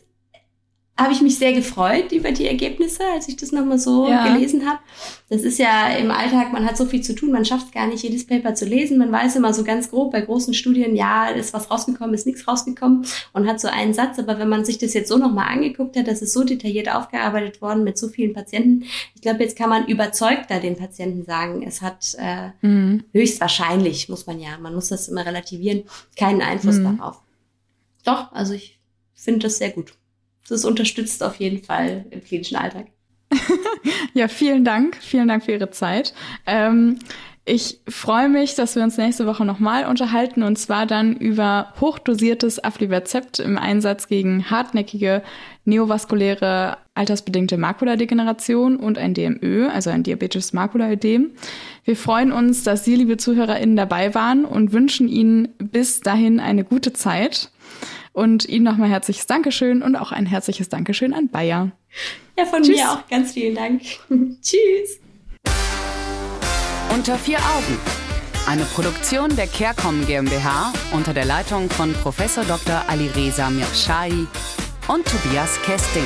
habe 0.98 1.12
ich 1.12 1.22
mich 1.22 1.38
sehr 1.38 1.52
gefreut 1.52 2.10
über 2.10 2.32
die 2.32 2.48
Ergebnisse, 2.48 3.04
als 3.14 3.28
ich 3.28 3.36
das 3.36 3.52
nochmal 3.52 3.78
so 3.78 4.08
ja. 4.08 4.26
gelesen 4.26 4.68
habe. 4.68 4.80
Das 5.28 5.42
ist 5.42 5.58
ja 5.58 5.90
im 5.90 6.10
Alltag, 6.10 6.52
man 6.52 6.66
hat 6.66 6.76
so 6.76 6.86
viel 6.86 7.02
zu 7.02 7.14
tun, 7.14 7.30
man 7.30 7.44
schafft 7.44 7.66
es 7.66 7.72
gar 7.72 7.86
nicht, 7.86 8.02
jedes 8.02 8.26
Paper 8.26 8.54
zu 8.54 8.64
lesen. 8.64 8.98
Man 8.98 9.12
weiß 9.12 9.36
immer 9.36 9.54
so 9.54 9.62
ganz 9.62 9.90
grob 9.90 10.10
bei 10.10 10.20
großen 10.20 10.54
Studien, 10.54 10.96
ja, 10.96 11.28
ist 11.28 11.54
was 11.54 11.70
rausgekommen, 11.70 12.14
ist 12.14 12.26
nichts 12.26 12.48
rausgekommen 12.48 13.06
und 13.32 13.46
hat 13.46 13.60
so 13.60 13.68
einen 13.68 13.94
Satz. 13.94 14.18
Aber 14.18 14.40
wenn 14.40 14.48
man 14.48 14.64
sich 14.64 14.78
das 14.78 14.92
jetzt 14.92 15.08
so 15.08 15.18
nochmal 15.18 15.48
angeguckt 15.48 15.96
hat, 15.96 16.08
das 16.08 16.20
ist 16.20 16.32
so 16.32 16.42
detailliert 16.42 16.92
aufgearbeitet 16.92 17.62
worden 17.62 17.84
mit 17.84 17.96
so 17.96 18.08
vielen 18.08 18.32
Patienten. 18.32 18.84
Ich 19.14 19.22
glaube, 19.22 19.44
jetzt 19.44 19.56
kann 19.56 19.70
man 19.70 19.86
überzeugter 19.86 20.58
den 20.58 20.76
Patienten 20.76 21.24
sagen, 21.24 21.62
es 21.62 21.80
hat 21.80 22.16
äh, 22.18 22.48
mhm. 22.66 23.04
höchstwahrscheinlich, 23.12 24.08
muss 24.08 24.26
man 24.26 24.40
ja, 24.40 24.58
man 24.60 24.74
muss 24.74 24.88
das 24.88 25.06
immer 25.06 25.24
relativieren, 25.24 25.84
keinen 26.16 26.42
Einfluss 26.42 26.78
mhm. 26.78 26.98
darauf. 26.98 27.22
Doch, 28.04 28.32
also 28.32 28.54
ich 28.54 28.80
finde 29.14 29.40
das 29.40 29.58
sehr 29.58 29.70
gut 29.70 29.92
das 30.48 30.64
unterstützt 30.64 31.22
auf 31.22 31.36
jeden 31.36 31.62
Fall 31.62 32.06
im 32.10 32.22
klinischen 32.22 32.56
Alltag. 32.56 32.86
ja, 34.14 34.28
vielen 34.28 34.64
Dank. 34.64 34.96
Vielen 35.00 35.28
Dank 35.28 35.44
für 35.44 35.52
Ihre 35.52 35.70
Zeit. 35.70 36.14
Ähm, 36.46 36.98
ich 37.50 37.80
freue 37.88 38.28
mich, 38.28 38.56
dass 38.56 38.76
wir 38.76 38.82
uns 38.82 38.98
nächste 38.98 39.24
Woche 39.24 39.46
nochmal 39.46 39.86
unterhalten 39.86 40.42
und 40.42 40.58
zwar 40.58 40.84
dann 40.84 41.16
über 41.16 41.72
hochdosiertes 41.80 42.62
Aflibercept 42.62 43.38
im 43.38 43.56
Einsatz 43.56 44.06
gegen 44.06 44.50
hartnäckige 44.50 45.22
neovaskuläre 45.64 46.76
altersbedingte 46.92 47.56
Makuladegeneration 47.56 48.76
und 48.76 48.98
ein 48.98 49.14
DMÖ, 49.14 49.66
also 49.68 49.88
ein 49.88 50.02
Diabetes 50.02 50.52
Makulaödem. 50.52 51.30
Wir 51.84 51.96
freuen 51.96 52.32
uns, 52.32 52.64
dass 52.64 52.84
Sie, 52.84 52.96
liebe 52.96 53.16
ZuhörerInnen, 53.16 53.76
dabei 53.76 54.14
waren 54.14 54.44
und 54.44 54.72
wünschen 54.72 55.08
Ihnen 55.08 55.48
bis 55.56 56.00
dahin 56.00 56.40
eine 56.40 56.64
gute 56.64 56.92
Zeit. 56.92 57.50
Und 58.18 58.48
Ihnen 58.48 58.64
nochmal 58.64 58.88
herzliches 58.88 59.26
Dankeschön 59.26 59.80
und 59.80 59.94
auch 59.94 60.10
ein 60.10 60.26
herzliches 60.26 60.68
Dankeschön 60.68 61.14
an 61.14 61.28
Bayer. 61.28 61.70
Ja, 62.36 62.46
von 62.46 62.64
Tschüss. 62.64 62.76
mir 62.76 62.90
auch 62.90 63.06
ganz 63.08 63.30
vielen 63.30 63.54
Dank. 63.54 63.80
Tschüss. 64.42 64.98
Unter 66.92 67.16
vier 67.16 67.38
Augen. 67.38 67.78
Eine 68.48 68.64
Produktion 68.64 69.36
der 69.36 69.46
CareCom 69.46 70.04
GmbH 70.04 70.72
unter 70.92 71.14
der 71.14 71.26
Leitung 71.26 71.70
von 71.70 71.92
Prof. 71.92 72.16
Dr. 72.16 72.82
Alireza 72.88 73.50
Mirshahi 73.50 74.26
und 74.88 75.06
Tobias 75.06 75.62
Kesting. 75.62 76.02